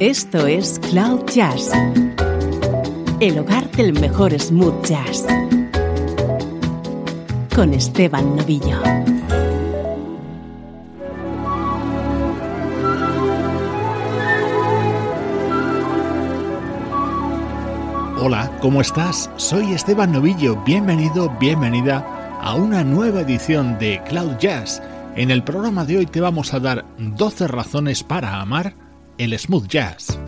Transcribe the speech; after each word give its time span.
Esto 0.00 0.46
es 0.46 0.78
Cloud 0.78 1.26
Jazz, 1.26 1.70
el 3.20 3.38
hogar 3.38 3.70
del 3.72 3.92
mejor 3.92 4.32
smooth 4.32 4.82
jazz, 4.82 5.26
con 7.54 7.74
Esteban 7.74 8.34
Novillo. 8.34 8.80
Hola, 18.22 18.50
¿cómo 18.62 18.80
estás? 18.80 19.30
Soy 19.36 19.74
Esteban 19.74 20.12
Novillo, 20.12 20.56
bienvenido, 20.64 21.28
bienvenida 21.38 22.38
a 22.40 22.54
una 22.54 22.84
nueva 22.84 23.20
edición 23.20 23.78
de 23.78 24.00
Cloud 24.08 24.38
Jazz. 24.38 24.82
En 25.14 25.30
el 25.30 25.44
programa 25.44 25.84
de 25.84 25.98
hoy 25.98 26.06
te 26.06 26.22
vamos 26.22 26.54
a 26.54 26.58
dar 26.58 26.86
12 26.96 27.48
razones 27.48 28.02
para 28.02 28.40
amar 28.40 28.89
el 29.20 29.38
smooth 29.38 29.68
jazz. 29.68 30.18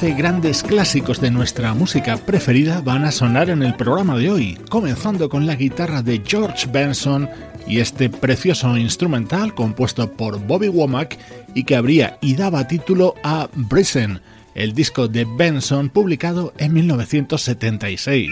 14 0.00 0.16
grandes 0.16 0.62
clásicos 0.62 1.20
de 1.20 1.30
nuestra 1.30 1.74
música 1.74 2.16
preferida 2.16 2.80
van 2.80 3.04
a 3.04 3.12
sonar 3.12 3.50
en 3.50 3.62
el 3.62 3.74
programa 3.74 4.16
de 4.16 4.30
hoy, 4.30 4.58
comenzando 4.70 5.28
con 5.28 5.46
la 5.46 5.56
guitarra 5.56 6.00
de 6.00 6.22
George 6.24 6.66
Benson 6.72 7.28
y 7.66 7.80
este 7.80 8.08
precioso 8.08 8.78
instrumental 8.78 9.54
compuesto 9.54 10.10
por 10.10 10.40
Bobby 10.40 10.68
Womack 10.68 11.18
y 11.52 11.64
que 11.64 11.76
abría 11.76 12.16
y 12.22 12.34
daba 12.34 12.66
título 12.66 13.14
a 13.22 13.50
Brisen, 13.52 14.22
el 14.54 14.72
disco 14.72 15.06
de 15.06 15.26
Benson 15.36 15.90
publicado 15.90 16.54
en 16.56 16.72
1976. 16.72 18.30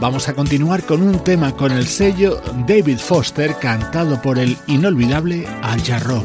Vamos 0.00 0.28
a 0.28 0.34
continuar 0.34 0.82
con 0.84 1.02
un 1.02 1.22
tema 1.22 1.54
con 1.54 1.72
el 1.72 1.86
sello 1.86 2.40
David 2.66 2.98
Foster 2.98 3.54
cantado 3.60 4.20
por 4.22 4.38
el 4.38 4.56
inolvidable 4.66 5.46
Al 5.62 5.82
Jarreau. 5.82 6.24